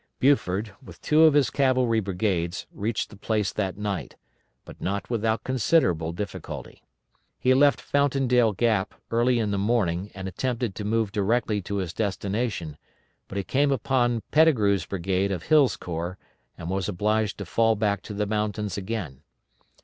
Buford, 0.19 0.71
with 0.83 0.99
two 1.03 1.25
of 1.25 1.35
his 1.35 1.51
cavalry 1.51 1.99
brigades, 1.99 2.65
reached 2.73 3.11
the 3.11 3.15
place 3.15 3.53
that 3.53 3.77
night, 3.77 4.15
but 4.65 4.81
not 4.81 5.11
without 5.11 5.43
considerable 5.43 6.11
difficulty. 6.11 6.81
He 7.37 7.53
left 7.53 7.79
Fountaindale 7.79 8.53
Gap 8.53 8.95
early 9.11 9.37
in 9.37 9.51
the 9.51 9.59
morning 9.59 10.09
and 10.15 10.27
attempted 10.27 10.73
to 10.73 10.85
move 10.85 11.11
directly 11.11 11.61
to 11.61 11.75
his 11.75 11.93
destination, 11.93 12.77
but 13.27 13.37
he 13.37 13.43
came 13.43 13.71
upon 13.71 14.23
Pettigrew's 14.31 14.87
brigade 14.87 15.31
of 15.31 15.43
Hill's 15.43 15.77
corps, 15.77 16.17
and 16.57 16.67
was 16.71 16.89
obliged 16.89 17.37
to 17.37 17.45
fall 17.45 17.75
back 17.75 18.01
to 18.01 18.15
the 18.15 18.25
mountains 18.25 18.77
again. 18.79 19.21